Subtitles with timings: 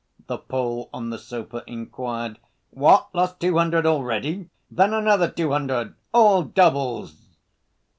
[0.25, 2.39] the Pole on the sofa inquired.
[2.71, 3.13] "What?
[3.13, 4.49] Lost two hundred already?
[4.71, 5.93] Then another two hundred!
[6.11, 7.35] All doubles!"